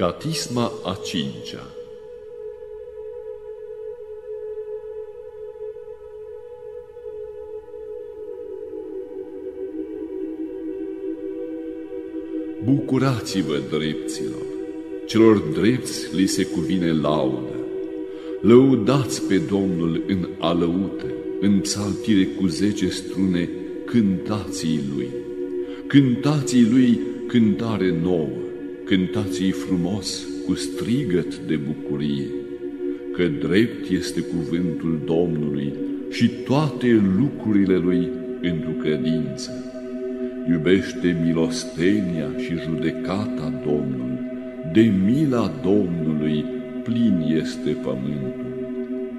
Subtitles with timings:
[0.00, 1.66] Catisma a cincea
[12.64, 14.42] Bucurați-vă, drepților!
[15.06, 17.54] Celor drepți li se cuvine laudă.
[18.40, 23.48] Lăudați pe Domnul în alăute, în psaltire cu zece strune,
[23.84, 25.08] cântații Lui.
[25.86, 28.28] Cântații Lui cântare nouă,
[28.90, 32.26] cântați frumos cu strigăt de bucurie,
[33.12, 35.72] că drept este cuvântul Domnului
[36.10, 38.08] și toate lucrurile Lui
[38.42, 39.50] într-o credință.
[40.50, 44.18] Iubește milostenia și judecata Domnului,
[44.72, 46.44] de mila Domnului
[46.82, 48.50] plin este pământul.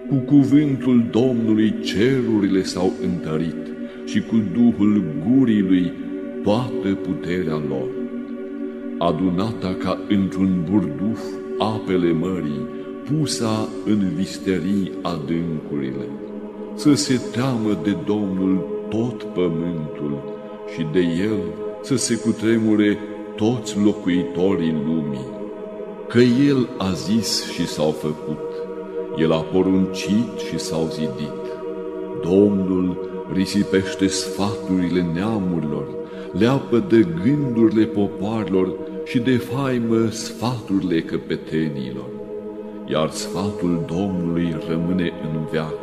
[0.07, 3.65] Cu cuvântul Domnului cerurile s-au întărit
[4.05, 5.91] și cu Duhul gurii lui
[6.43, 8.00] toată puterea lor
[9.07, 11.21] adunata ca într-un burduf
[11.57, 12.67] apele mării,
[13.05, 16.07] pusa în visterii adâncurile.
[16.75, 20.23] Să se teamă de Domnul tot pământul
[20.73, 21.39] și de El
[21.81, 22.97] să se cutremure
[23.35, 25.27] toți locuitorii lumii.
[26.07, 28.39] Că El a zis și s-au făcut,
[29.17, 31.41] El a poruncit și s-au zidit.
[32.23, 35.87] Domnul risipește sfaturile neamurilor,
[36.31, 38.73] leapă de gândurile popoarelor
[39.05, 42.09] și de faimă sfaturile căpetenilor,
[42.87, 45.79] iar sfatul Domnului rămâne în veac,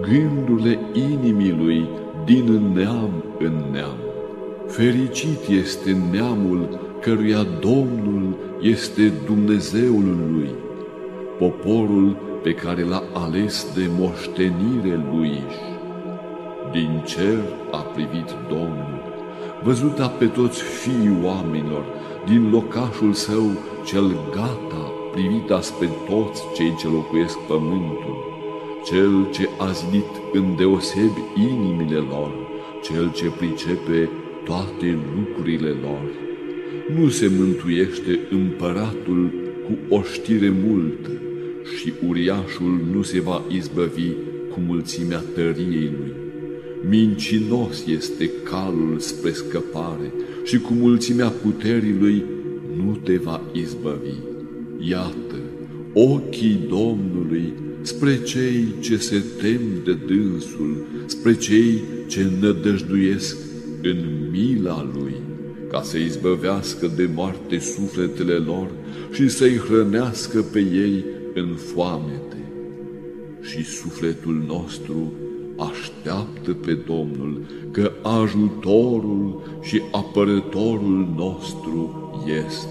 [0.00, 1.88] gândurile inimii lui
[2.24, 3.98] din neam în neam.
[4.66, 10.48] Fericit este neamul căruia Domnul este Dumnezeul lui,
[11.38, 15.42] poporul pe care l-a ales de moștenire lui.
[16.72, 17.38] Din cer
[17.70, 19.02] a privit Domnul,
[19.62, 21.84] văzuta pe toți fiii oamenilor,
[22.26, 23.50] din locașul său
[23.84, 28.16] cel gata, privit spre toți cei ce locuiesc pământul,
[28.84, 32.32] cel ce a zidit îndeosebi inimile lor,
[32.82, 34.08] cel ce pricepe
[34.44, 36.02] toate lucrurile lor.
[36.96, 39.32] Nu se mântuiește împăratul
[39.66, 41.10] cu o știre multă
[41.76, 44.10] și uriașul nu se va izbăvi
[44.52, 46.12] cu mulțimea tăriei lui.
[46.88, 50.12] Mincinos este calul spre scăpare
[50.44, 52.24] și cu mulțimea puterii lui
[52.76, 54.14] nu te va izbăvi.
[54.78, 55.36] Iată,
[55.92, 63.36] ochii Domnului spre cei ce se tem de dânsul, spre cei ce nădăjduiesc
[63.82, 65.14] în mila lui,
[65.70, 68.70] ca să izbăvească de moarte sufletele lor
[69.12, 72.36] și să-i hrănească pe ei în foamete.
[73.42, 75.12] Și sufletul nostru
[76.04, 81.90] așteaptă pe Domnul, că ajutorul și apărătorul nostru
[82.46, 82.68] este,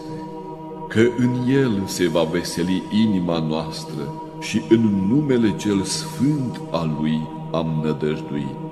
[0.87, 7.21] că în El se va veseli inima noastră și în numele Cel Sfânt al Lui
[7.51, 8.71] am nădăjduit.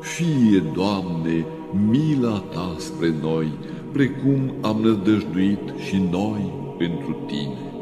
[0.00, 1.46] Fie, Doamne,
[1.90, 3.52] mila Ta spre noi,
[3.92, 7.72] precum am nădăjduit și noi pentru Tine.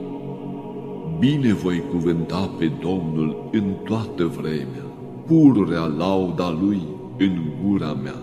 [1.18, 4.87] Bine voi cuvânta pe Domnul în toată vremea
[5.28, 6.82] pururea lauda lui
[7.18, 8.22] în gura mea.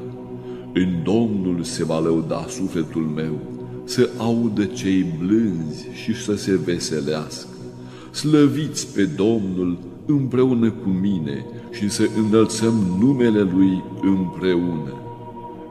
[0.73, 3.39] În Domnul se va lăuda sufletul meu,
[3.83, 7.47] să audă cei blânzi și să se veselească.
[8.11, 14.93] Slăviți pe Domnul împreună cu mine și să înălțăm numele Lui împreună.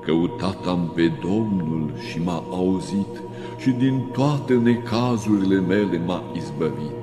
[0.05, 3.23] Căutat am pe Domnul și m-a auzit
[3.59, 7.03] și din toate necazurile mele m-a izbăvit.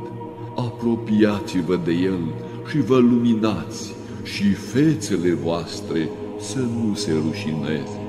[0.55, 2.19] Apropiați-vă de El
[2.69, 3.99] și vă luminați
[4.33, 6.09] și fețele voastre
[6.39, 7.99] să nu se rușineze.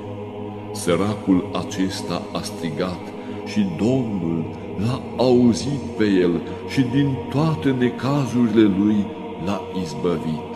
[0.72, 3.00] Săracul acesta a strigat
[3.46, 4.44] și Domnul
[4.78, 9.06] l-a auzit pe el și din toate necazurile lui
[9.44, 10.50] l-a izbăvit.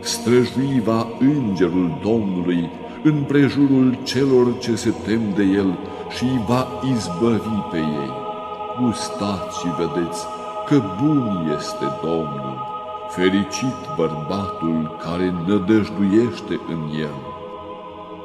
[0.00, 2.70] Străjuiva îngerul Domnului
[3.02, 5.78] în prejurul celor ce se tem de el
[6.16, 8.10] și îi va izbăvi pe ei.
[8.82, 10.24] Gustați și vedeți
[10.66, 12.59] că bun este Domnul
[13.10, 17.18] fericit bărbatul care nădăjduiește în el.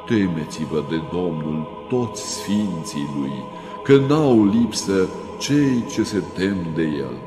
[0.06, 3.44] Temeți-vă de Domnul toți sfinții lui,
[3.84, 5.08] că n-au lipsă
[5.40, 7.18] cei ce se tem de el.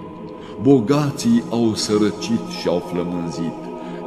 [0.63, 3.59] Bogații au sărăcit și au flămânzit,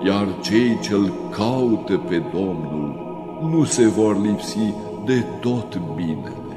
[0.05, 2.95] iar cei ce-l caută pe Domnul
[3.49, 4.73] nu se vor lipsi
[5.05, 6.55] de tot binele.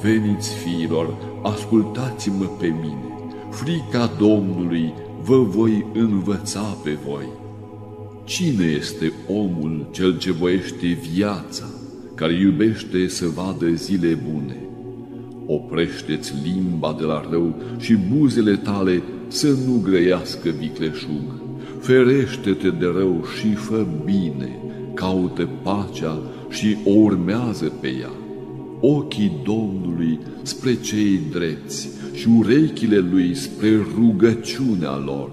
[0.00, 3.18] Veniți, fiilor, ascultați-mă pe mine,
[3.50, 4.94] frica Domnului
[5.28, 7.28] vă voi învăța pe voi.
[8.24, 11.64] Cine este omul cel ce voiește viața,
[12.14, 14.56] care iubește să vadă zile bune?
[15.46, 21.42] Oprește-ți limba de la rău și buzele tale să nu grăiască vicleșug.
[21.80, 24.58] Ferește-te de rău și fă bine,
[24.94, 28.12] caută pacea și o urmează pe ea.
[28.80, 35.30] Ochii Domnului spre cei drepți și urechile lui spre rugăciunea lor.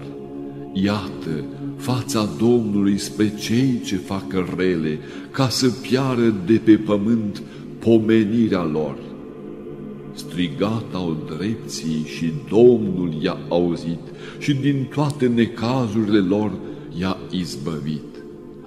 [0.72, 1.44] Iată,
[1.76, 4.24] fața Domnului spre cei ce fac
[4.56, 4.98] rele,
[5.30, 7.42] ca să piară de pe pământ
[7.78, 8.98] pomenirea lor.
[10.14, 14.00] Strigat au drepții și Domnul i-a auzit
[14.38, 16.52] și din toate necazurile lor
[17.00, 18.00] i-a izbăvit.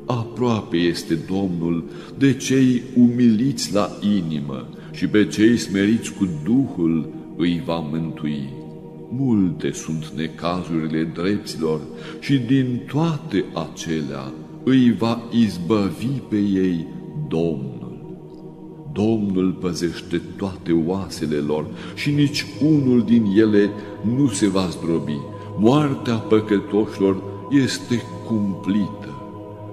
[0.06, 1.84] Aproape este Domnul
[2.18, 8.50] de cei umiliți la inimă și pe cei smeriți cu Duhul îi va mântui.
[9.10, 11.80] Multe sunt necazurile dreptilor
[12.20, 14.34] și din toate acelea
[14.64, 16.88] îi va izbăvi pe ei
[17.28, 17.78] Domnul.
[18.94, 21.66] Domnul păzește toate oasele lor
[21.96, 23.70] și nici unul din ele
[24.16, 25.20] nu se va zdrobi.
[25.58, 29.14] Moartea păcătoșilor este cumplită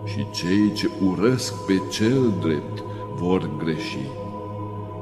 [0.05, 2.83] și cei ce urăsc pe cel drept
[3.19, 4.26] vor greși.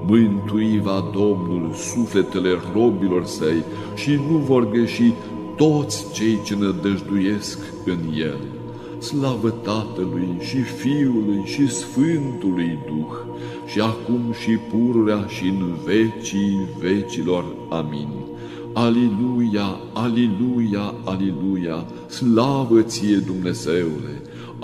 [0.06, 3.65] Mântui va Domnul sufletele robilor săi
[3.95, 5.12] și nu vor greși
[5.56, 8.39] toți cei ce nădăjduiesc în el.
[8.99, 13.17] Slavă Tatălui și Fiului și Sfântului Duh,
[13.67, 17.45] și acum și pururea și în vecii vecilor.
[17.69, 18.09] Amin.
[18.73, 24.23] Aliluia, aliluia, aliluia, slavă ție Dumnezeule!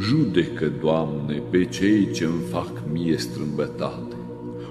[0.00, 4.14] Judecă, Doamne, pe cei ce îmi fac mie strâmbătate.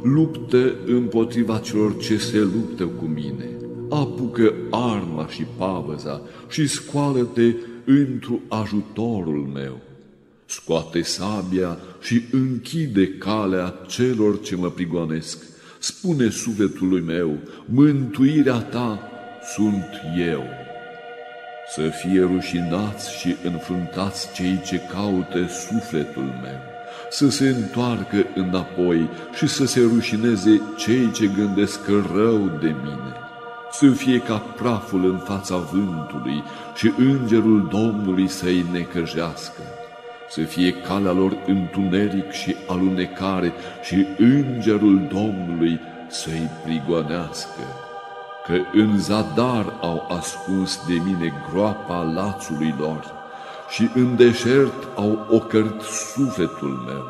[0.04, 3.50] Luptă împotriva celor ce se luptă cu mine.
[3.90, 7.54] Apucă arma și pavăza și scoală-te
[7.86, 9.80] întru ajutorul meu.
[10.46, 15.44] Scoate sabia și închide calea celor ce mă prigonesc.
[15.80, 19.00] Spune sufletului meu, mântuirea ta
[19.56, 19.86] sunt
[20.32, 20.44] eu.
[21.72, 26.60] Să fie rușinați și înfruntați cei ce caută sufletul meu,
[27.10, 33.14] să se întoarcă înapoi și să se rușineze cei ce gândesc rău de mine.
[33.72, 36.44] Să fie ca praful în fața vântului
[36.76, 39.62] și îngerul Domnului să-i necăjească,
[40.30, 47.62] să fie calea lor întuneric și alunecare și îngerul Domnului să-i prigonească,
[48.50, 53.04] că în zadar au ascuns de mine groapa lațului lor
[53.70, 57.06] și în deșert au ocărt sufletul meu,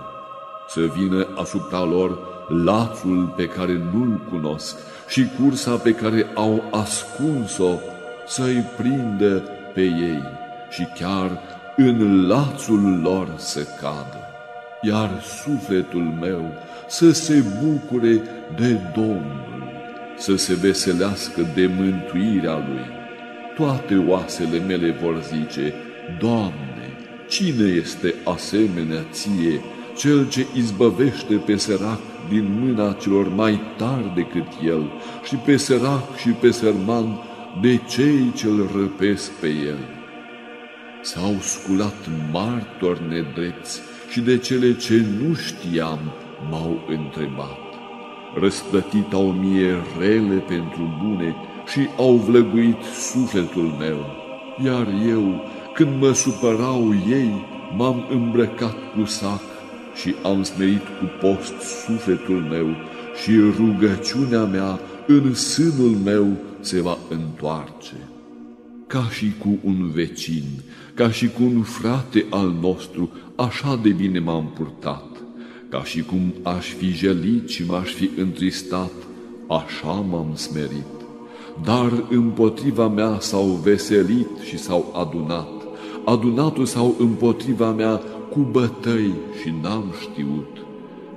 [0.68, 2.18] să vină asupra lor
[2.64, 4.78] lațul pe care nu-l cunosc
[5.08, 7.72] și cursa pe care au ascuns-o
[8.28, 10.24] să-i prindă pe ei
[10.70, 11.40] și chiar
[11.76, 14.20] în lațul lor să cadă,
[14.82, 15.10] iar
[15.44, 16.54] sufletul meu
[16.88, 18.22] să se bucure
[18.56, 19.79] de Domnul,
[20.20, 22.86] să se veselească de mântuirea Lui.
[23.56, 25.74] Toate oasele mele vor zice,
[26.20, 26.98] Doamne,
[27.28, 29.62] cine este asemenea Ție,
[30.00, 32.00] Cel ce izbăvește pe sărac
[32.30, 34.92] din mâna celor mai tari decât el
[35.24, 37.20] și pe sărac și pe sărman
[37.62, 39.78] de cei ce îl răpesc pe el.
[41.02, 46.00] S-au sculat martori nedrepți și de cele ce nu știam
[46.50, 47.69] m-au întrebat.
[48.34, 51.36] Răsplătit au mie rele pentru bune
[51.72, 52.82] și au vlăguit
[53.12, 54.06] sufletul meu,
[54.66, 55.42] iar eu,
[55.74, 57.46] când mă supărau ei,
[57.78, 59.42] m-am îmbrăcat cu sac
[59.96, 61.54] și am smerit cu post
[61.86, 62.68] sufletul meu
[63.24, 66.28] și rugăciunea mea în sânul meu
[66.60, 67.96] se va întoarce.
[68.88, 70.44] Ca și cu un vecin,
[70.94, 75.19] ca și cu un frate al nostru, așa de bine m-am purtat,
[75.70, 78.92] ca și cum aș fi jelit și m-aș fi întristat,
[79.48, 80.98] așa m-am smerit.
[81.64, 85.50] Dar împotriva mea s-au veselit și s-au adunat,
[86.06, 90.58] adunatul sau împotriva mea cu bătăi și n-am știut.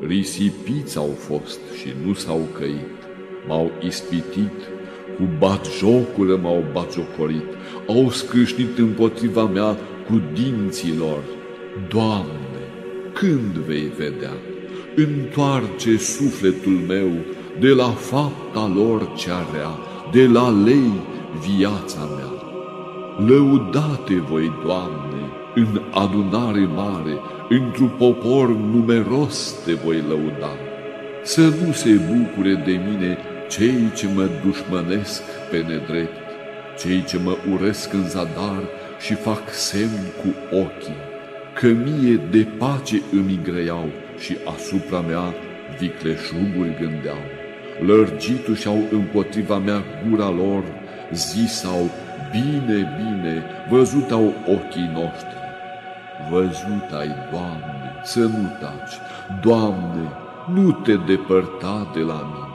[0.07, 2.99] Risipiți au fost și nu s-au căit,
[3.49, 4.59] m-au ispitit,
[5.17, 7.45] cu bat jocură m-au batjocorit,
[7.89, 11.23] au scrâșnit împotriva mea cu dinții lor.
[11.89, 12.52] Doamne,
[13.13, 14.33] când vei vedea?
[14.95, 17.11] Întoarce sufletul meu
[17.61, 19.79] de la fapta lor cea rea,
[20.13, 20.93] de la lei
[21.41, 22.33] viața mea.
[23.27, 25.23] Lăudate voi, Doamne,
[25.55, 30.57] în adunare mare, într-un popor numeros te voi lăuda.
[31.23, 36.21] Să nu se bucure de mine cei ce mă dușmănesc pe nedrept,
[36.79, 38.63] cei ce mă uresc în zadar
[39.01, 41.12] și fac semn cu ochii,
[41.55, 45.35] că mie de pace îmi greiau și asupra mea
[45.79, 47.23] vicleșuguri gândeau.
[47.87, 50.63] Lărgitu și-au împotriva mea gura lor,
[51.13, 51.91] zisau,
[52.31, 55.41] bine, bine, văzut au ochii noștri.
[56.31, 58.97] Văzut ai, Doamne, să nu taci,
[59.43, 60.09] Doamne,
[60.55, 62.51] nu te depărta de la mine.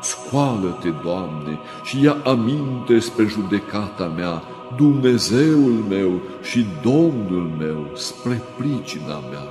[0.00, 4.42] Scoală-te, Doamne, și ia aminte spre judecata mea,
[4.76, 9.46] Dumnezeul meu și Domnul meu, spre pricina mea.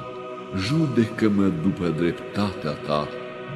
[0.58, 3.08] Judecă-mă după dreptatea ta,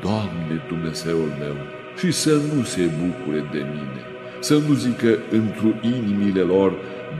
[0.01, 1.55] Doamne Dumnezeul meu,
[1.97, 4.01] și să nu se bucure de mine,
[4.39, 6.73] să nu zică într inimile lor,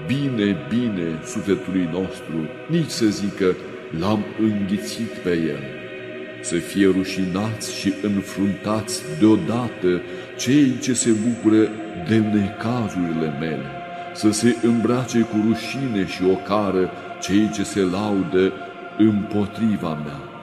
[0.08, 2.36] bine, bine sufletului nostru,
[2.70, 3.56] nici să zică,
[4.00, 5.64] l-am înghițit pe el.
[6.42, 10.02] Să fie rușinați și înfruntați deodată
[10.38, 11.70] cei ce se bucură
[12.08, 13.75] de necazurile mele,
[14.16, 16.92] să se îmbrace cu rușine și ocară
[17.22, 18.54] cei ce se laudă
[18.98, 20.36] împotriva mea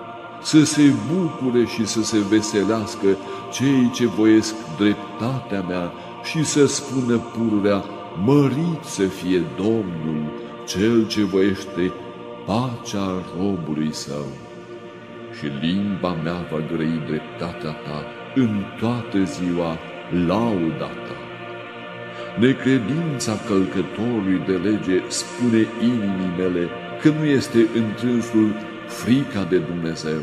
[0.42, 3.06] să se bucure și să se veselească
[3.52, 7.84] cei ce voiesc dreptatea mea și să spună pururea,
[8.24, 10.32] mărit să fie Domnul,
[10.66, 11.92] cel ce voiește
[12.46, 14.26] pacea robului său.
[15.38, 19.78] Și limba mea va grăi dreptatea ta în toată ziua
[20.26, 21.21] lauda ta.
[22.38, 26.68] Necredința călcătorului de lege spune inimii mele
[27.00, 28.54] că nu este întrânsul
[28.86, 30.22] frica de Dumnezeu.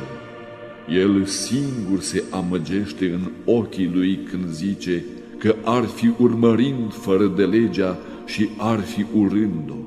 [0.89, 5.03] El singur se amăgește în ochii lui când zice
[5.37, 9.79] că ar fi urmărind fără de legea și ar fi urând-o.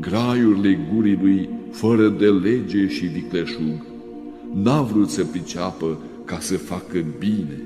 [0.00, 3.84] Graiurile gurii lui fără de lege și vicleșug
[4.52, 7.62] n-a vrut să priceapă ca să facă bine.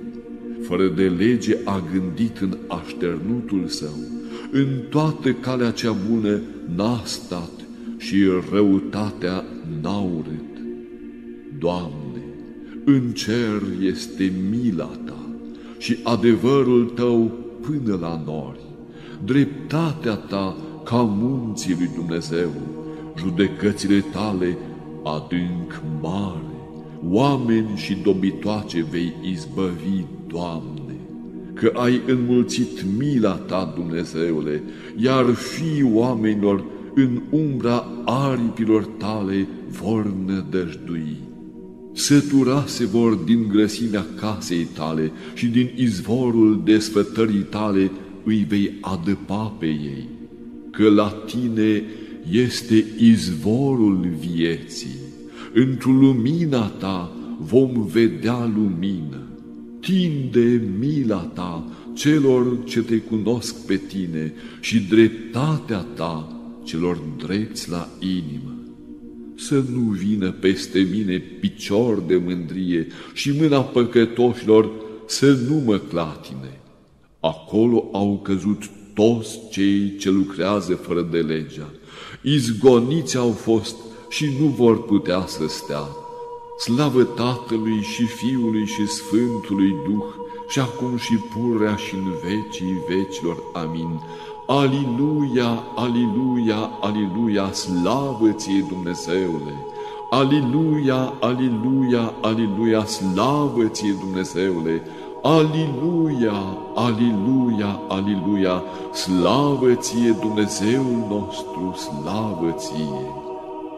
[0.62, 3.96] Fără de lege a gândit în așternutul său,
[4.50, 6.40] în toată calea cea bună
[6.76, 7.50] n-a stat
[7.96, 8.16] și
[8.52, 9.44] răutatea
[9.82, 10.62] n-a urât.
[11.58, 12.22] Doamne,
[12.84, 15.28] în cer este mila Ta
[15.78, 18.60] și adevărul Tău până la nori,
[19.24, 22.50] dreptatea Ta ca munții lui Dumnezeu,
[23.18, 24.56] judecățile Tale
[25.04, 26.42] adânc mare,
[27.08, 30.94] oameni și dobitoace vei izbăvi, Doamne,
[31.54, 34.62] că ai înmulțit mila Ta, Dumnezeule,
[34.96, 41.16] iar fi oamenilor în umbra aripilor tale vor nădăjdui.
[41.92, 47.90] Săturase vor din grăsimea casei tale și din izvorul desfătării tale
[48.24, 50.08] îi vei adăpa pe ei,
[50.70, 51.82] că la tine
[52.30, 54.96] este izvorul vieții.
[55.54, 59.27] Într-o lumina ta vom vedea lumină.
[59.80, 67.88] Tinde mila ta celor ce te cunosc pe tine și dreptatea ta celor drepți la
[67.98, 68.54] inimă.
[69.36, 74.70] Să nu vină peste mine picior de mândrie și mâna păcătoșilor
[75.06, 76.60] să nu mă clatine.
[77.20, 78.62] Acolo au căzut
[78.94, 81.70] toți cei ce lucrează fără de legea.
[82.22, 83.76] Izgoniți au fost
[84.08, 85.88] și nu vor putea să stea.
[86.58, 90.04] Slavă Tatălui și Fiului și Sfântului Duh,
[90.48, 93.36] și acum și purea și în vecii vecilor.
[93.52, 94.00] Amin.
[94.46, 99.66] Aliluia, aliluia, aliluia, slavă ție Dumnezeule!
[100.10, 104.82] Aliluia, aliluia, aliluia, slavă ție Dumnezeule!
[105.22, 108.62] Aliluia, aliluia, aliluia,
[108.92, 113.17] slavă ție Dumnezeul nostru, slavă ție!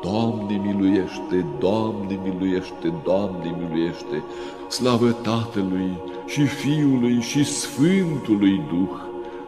[0.03, 4.23] Doamne miluiește, Doamne miluiește, Doamne miluiește,
[4.69, 8.99] slavă Tatălui și Fiului și Sfântului Duh,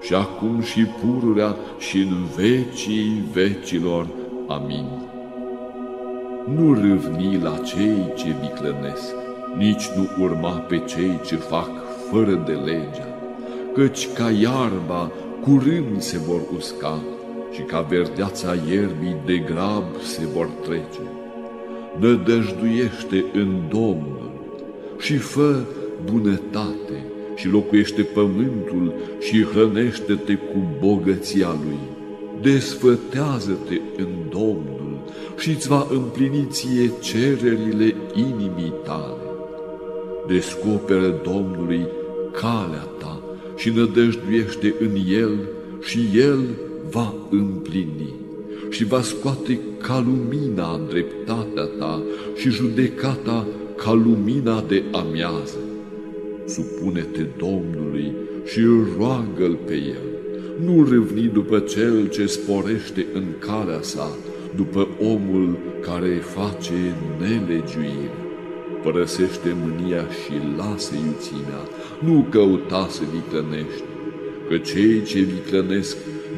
[0.00, 4.06] și acum și pururea și în vecii vecilor.
[4.48, 4.86] Amin.
[6.54, 9.14] Nu râvni la cei ce viclănesc,
[9.56, 11.70] nici nu urma pe cei ce fac
[12.10, 13.08] fără de legea,
[13.74, 15.10] căci ca iarba
[15.42, 16.98] curând se vor usca
[17.52, 21.00] și ca verdeața ierbii de grab se vor trece.
[21.98, 24.30] Nădăjduiește în Domnul
[24.98, 25.60] și fă
[26.10, 27.04] bunătate
[27.34, 31.78] și locuiește pământul și hrănește-te cu bogăția lui.
[32.40, 34.98] Desfătează-te în Domnul
[35.38, 39.22] și îți va împlini ție cererile inimii tale.
[40.26, 41.86] Descoperă Domnului
[42.32, 43.22] calea ta
[43.56, 45.38] și nădăjduiește în El
[45.82, 46.40] și El
[46.92, 48.14] va împlini
[48.70, 52.02] și va scoate ca lumina dreptatea ta
[52.36, 53.46] și judecata
[53.76, 55.58] ca lumina de amiază.
[56.46, 58.12] Supune-te Domnului
[58.44, 58.60] și
[58.96, 60.06] roagă-L pe El.
[60.64, 64.16] Nu râvni după cel ce sporește în calea sa,
[64.56, 68.16] după omul care face nelegiuire.
[68.82, 71.62] Părăsește mânia și lasă iuțimea,
[72.04, 73.82] nu căuta să viclănești,
[74.48, 75.96] că cei ce viclănesc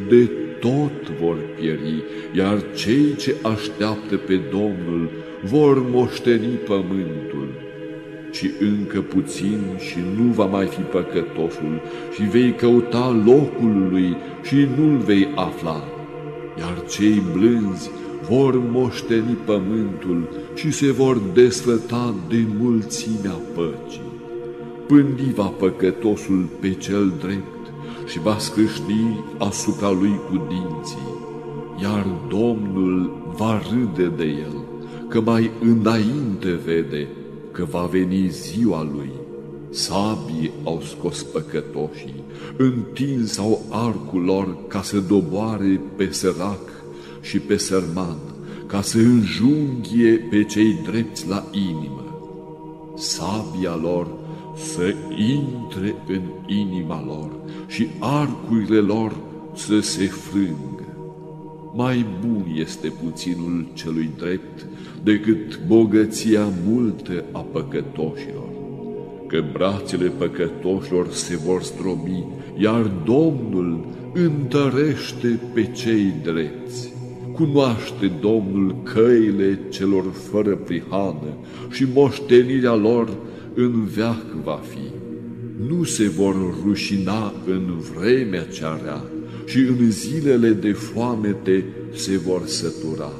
[0.08, 0.30] de
[0.64, 2.02] tot vor pieri,
[2.36, 5.10] iar cei ce așteaptă pe Domnul
[5.42, 7.48] vor moșteni pământul.
[8.32, 11.80] Și încă puțin și nu va mai fi păcătosul
[12.14, 15.84] și vei căuta locul lui și nu-l vei afla,
[16.58, 17.90] iar cei blânzi
[18.28, 24.12] vor moșteni pământul și se vor desfăta de mulțimea păcii.
[24.86, 27.53] Pândiva păcătosul pe cel drept
[28.06, 31.14] și va scrâșni asupra lui cu dinții,
[31.82, 34.64] iar Domnul va râde de el,
[35.08, 37.08] că mai înainte vede
[37.50, 39.10] că va veni ziua lui.
[39.70, 42.22] Sabii au scos păcătoșii,
[42.56, 46.68] întins au arcul lor ca să doboare pe sărac
[47.20, 48.16] și pe sărman,
[48.66, 52.04] ca să înjunghie pe cei drepți la inimă.
[52.96, 54.06] Sabia lor
[54.56, 57.30] să intre în inima lor
[57.66, 59.16] și arcurile lor
[59.54, 60.74] să se frângă.
[61.74, 64.66] Mai bun este puținul celui drept
[65.02, 68.48] decât bogăția multă a păcătoșilor,
[69.26, 72.24] că brațele păcătoșilor se vor strobi,
[72.56, 76.92] iar Domnul întărește pe cei drepți.
[77.32, 81.36] Cunoaște Domnul căile celor fără prihană
[81.70, 83.08] și moștenirea lor
[83.54, 84.92] în veac va fi.
[85.68, 89.04] Nu se vor rușina în vremea cea rea
[89.44, 93.12] și în zilele de foamete se vor sătura.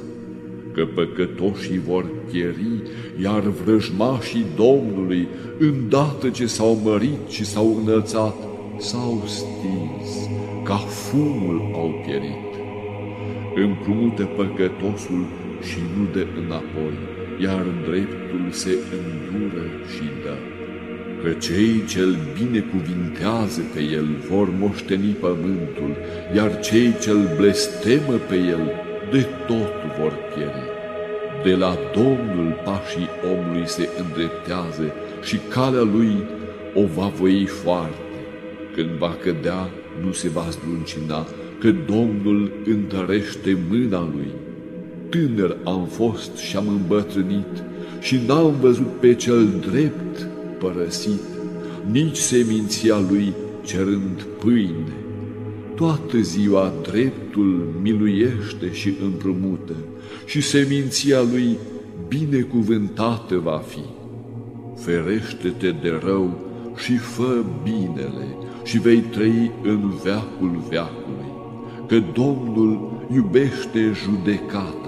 [0.73, 2.81] Că păcătoșii vor pieri,
[3.21, 5.27] iar vrăjmașii Domnului,
[5.59, 8.35] îndată ce s-au mărit și s-au înălțat,
[8.77, 10.29] s-au stins,
[10.63, 12.53] ca fumul au pierit.
[13.55, 15.25] Împrumută păcătosul
[15.61, 20.35] și nu de înapoi, iar dreptul se îndură și dă.
[21.23, 25.95] Că cei ce-l binecuvintează pe el vor moșteni pământul,
[26.35, 28.71] iar cei ce-l blestemă pe el
[29.11, 30.73] de tot vor pieri.
[31.43, 34.93] De la Domnul pașii omului se îndreptează
[35.23, 36.23] și calea lui
[36.73, 38.17] o va voi foarte.
[38.75, 39.69] Când va cădea,
[40.01, 41.25] nu se va zdruncina,
[41.59, 44.31] că Domnul întărește mâna lui
[45.15, 47.63] tânăr am fost și am îmbătrânit
[47.99, 50.27] și n-am văzut pe cel drept
[50.59, 51.21] părăsit,
[51.91, 53.33] nici seminția lui
[53.65, 54.93] cerând pâine.
[55.75, 59.73] Toată ziua dreptul miluiește și împrumută
[60.25, 61.57] și seminția lui
[62.07, 63.83] binecuvântată va fi.
[64.75, 66.39] Ferește-te de rău
[66.75, 71.31] și fă binele și vei trăi în veacul veacului,
[71.87, 74.84] că Domnul iubește judecata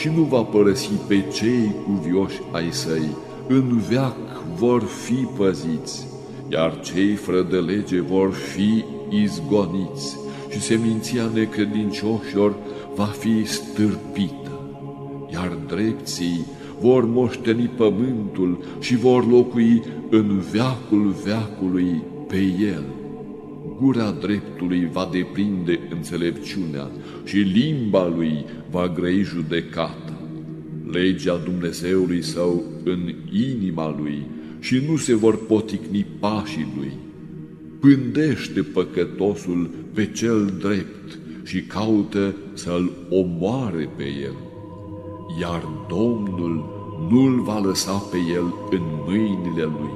[0.00, 3.16] și nu va părăsi pe cei cuvioși ai săi,
[3.48, 4.16] în veac
[4.56, 6.06] vor fi păziți,
[6.48, 10.16] iar cei fără de lege vor fi izgoniți.
[10.50, 12.54] Și seminția necredincioșilor
[12.94, 14.60] va fi stârpită,
[15.32, 16.46] iar drepții
[16.80, 22.84] vor moșteni pământul și vor locui în veacul veacului pe el
[23.80, 26.90] gura dreptului va deprinde înțelepciunea
[27.24, 30.20] și limba lui va grăi judecata.
[30.90, 34.26] Legea Dumnezeului său în inima lui
[34.58, 36.92] și nu se vor poticni pașii lui.
[37.80, 44.36] Pândește păcătosul pe cel drept și caută să-l omoare pe el,
[45.40, 46.78] iar Domnul
[47.10, 49.92] nu-l va lăsa pe el în mâinile lui,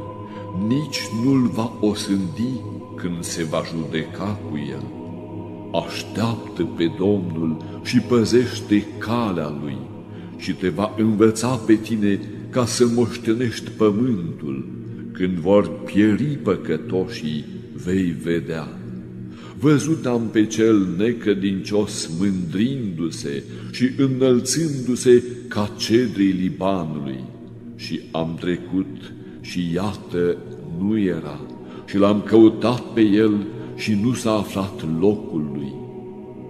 [0.68, 2.60] nici nu-l va osândi
[3.04, 4.84] când se va judeca cu el.
[5.86, 9.76] Așteaptă pe Domnul și păzește calea lui
[10.36, 14.68] și te va învăța pe tine ca să moștenești pământul.
[15.12, 17.44] Când vor pieri păcătoșii,
[17.84, 18.68] vei vedea.
[19.58, 27.24] Văzut am pe cel necădincios mândrindu-se și înălțându-se ca cedrii Libanului
[27.76, 30.36] și am trecut și iată
[30.78, 31.40] nu era
[31.84, 35.72] și l-am căutat pe el și nu s-a aflat locul lui.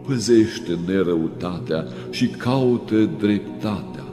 [0.06, 4.04] Păzește nerăutatea și caută dreptatea,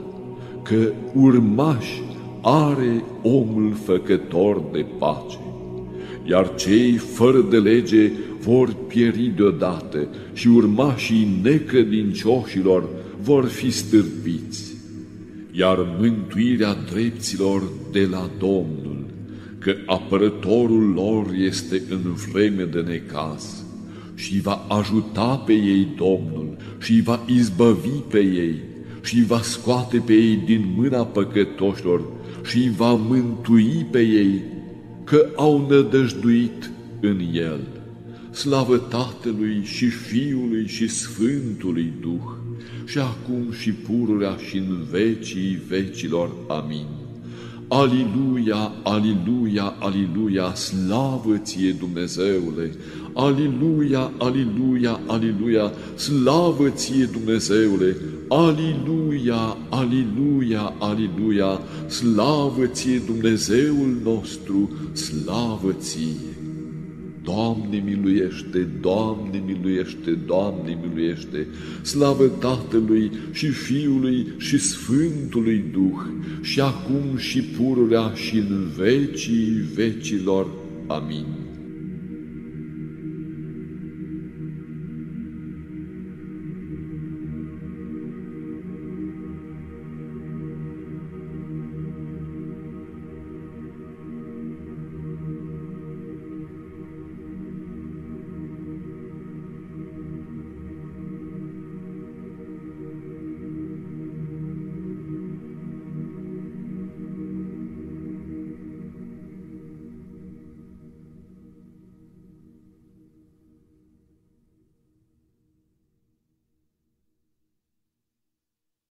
[0.62, 2.02] că urmași
[2.42, 5.38] are omul făcător de pace,
[6.24, 12.88] iar cei fără de lege vor pieri deodată și urmașii necredincioșilor
[13.22, 14.74] vor fi stârpiți,
[15.52, 18.81] iar mântuirea dreptilor de la Domnul,
[19.62, 23.64] că apărătorul lor este în vreme de necaz
[24.14, 28.54] și va ajuta pe ei Domnul și va izbăvi pe ei
[29.02, 32.02] și va scoate pe ei din mâna păcătoșilor
[32.44, 34.42] și va mântui pe ei
[35.04, 36.70] că au nădăjduit
[37.00, 37.60] în El.
[38.30, 42.30] Slavă Tatălui și Fiului și Sfântului Duh,
[42.84, 46.30] și acum și pururea și în vecii vecilor.
[46.48, 47.01] Amin.
[47.74, 52.74] Aliluia, aliluia, aliluia, slavă ție Dumnezeule!
[53.14, 57.96] Aliluia, aliluia, aliluia, slavă ție Dumnezeule!
[58.28, 66.31] Aliluia, aliluia, aliluia, slavă ție Dumnezeul nostru, slavă ție!
[67.22, 71.46] Doamne miluiește, Doamne miluiește, Doamne miluiește,
[71.82, 76.00] slavă Tatălui și Fiului și Sfântului Duh,
[76.40, 80.46] și acum și pururea și în vecii vecilor.
[80.86, 81.41] Amin.